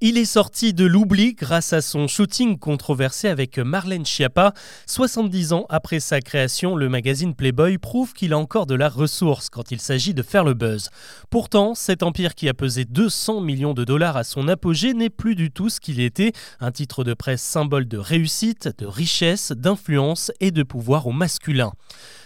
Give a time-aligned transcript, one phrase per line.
[0.00, 4.52] Il est sorti de l'oubli grâce à son shooting controversé avec Marlène Schiappa.
[4.86, 9.50] 70 ans après sa création, le magazine Playboy prouve qu'il a encore de la ressource
[9.50, 10.90] quand il s'agit de faire le buzz.
[11.30, 15.34] Pourtant, cet empire qui a pesé 200 millions de dollars à son apogée n'est plus
[15.34, 16.30] du tout ce qu'il était,
[16.60, 21.72] un titre de presse symbole de réussite, de richesse, d'influence et de pouvoir au masculin.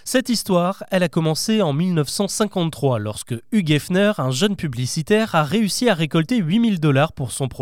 [0.04, 5.88] Cette histoire, elle a commencé en 1953 lorsque Hugh Hefner, un jeune publicitaire, a réussi
[5.88, 7.61] à récolter 8000 dollars pour son projet,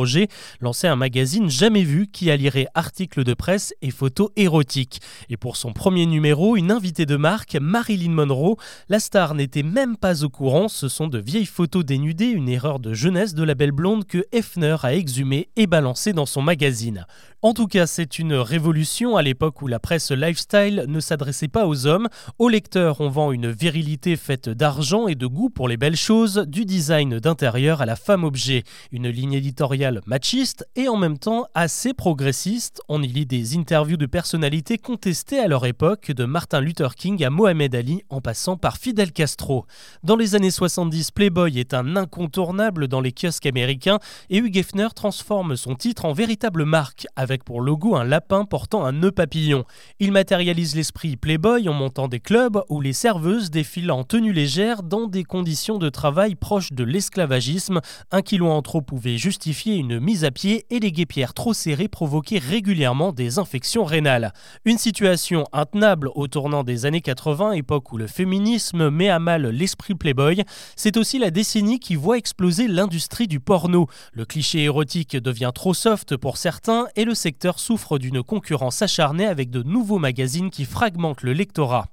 [0.61, 5.01] lancer un magazine jamais vu qui allierait articles de presse et photos érotiques.
[5.29, 8.57] Et pour son premier numéro, une invitée de marque, Marilyn Monroe,
[8.89, 12.79] la star n'était même pas au courant, ce sont de vieilles photos dénudées, une erreur
[12.79, 17.07] de jeunesse de la belle blonde que Hefner a exhumée et balancée dans son magazine.
[17.43, 21.67] En tout cas, c'est une révolution à l'époque où la presse lifestyle ne s'adressait pas
[21.67, 22.09] aux hommes.
[22.39, 26.45] Aux lecteurs, on vend une virilité faite d'argent et de goût pour les belles choses,
[26.47, 28.65] du design d'intérieur à la femme objet.
[28.93, 32.81] Une ligne éditoriale machiste et en même temps assez progressiste.
[32.89, 37.25] On y lit des interviews de personnalités contestées à leur époque, de Martin Luther King
[37.25, 39.67] à Mohamed Ali en passant par Fidel Castro.
[40.03, 44.89] Dans les années 70, Playboy est un incontournable dans les kiosques américains et Hugh Hefner
[44.95, 49.65] transforme son titre en véritable marque avec pour logo un lapin portant un nœud papillon.
[49.99, 54.83] Il matérialise l'esprit Playboy en montant des clubs où les serveuses défilent en tenue légère
[54.83, 57.81] dans des conditions de travail proches de l'esclavagisme.
[58.13, 61.89] Un kilo en trop pouvait justifier une mise à pied et les guépières trop serrées
[61.89, 64.33] provoquaient régulièrement des infections rénales.
[64.65, 69.47] Une situation intenable au tournant des années 80, époque où le féminisme met à mal
[69.47, 70.45] l'esprit Playboy.
[70.77, 73.89] C'est aussi la décennie qui voit exploser l'industrie du porno.
[74.13, 79.27] Le cliché érotique devient trop soft pour certains et le secteur souffre d'une concurrence acharnée
[79.27, 81.87] avec de nouveaux magazines qui fragmentent le lectorat.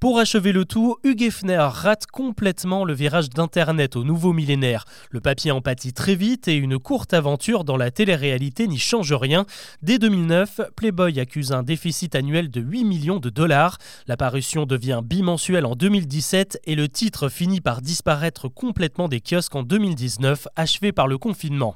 [0.00, 4.84] Pour achever le tout, Hugh Hefner rate complètement le virage d'Internet au nouveau millénaire.
[5.10, 9.12] Le papier en pâtit très vite et une courte aventure dans la télé-réalité n'y change
[9.12, 9.44] rien.
[9.82, 13.78] Dès 2009, Playboy accuse un déficit annuel de 8 millions de dollars.
[14.06, 19.56] La parution devient bimensuelle en 2017 et le titre finit par disparaître complètement des kiosques
[19.56, 21.74] en 2019, achevé par le confinement.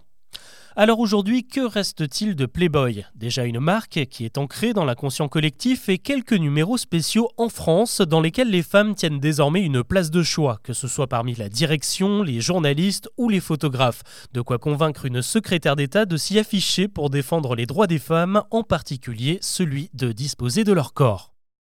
[0.75, 3.05] Alors aujourd'hui, que reste-t-il de Playboy?
[3.15, 8.01] Déjà une marque qui est ancrée dans l'inconscient collectif et quelques numéros spéciaux en France
[8.01, 11.51] dans lesquels les femmes tiennent désormais une place de choix, que ce soit parmi la
[11.51, 14.03] direction, les journalistes ou les photographes.
[14.33, 18.43] De quoi convaincre une secrétaire d'État de s'y afficher pour défendre les droits des femmes,
[18.51, 21.32] en particulier celui de disposer de leur corps.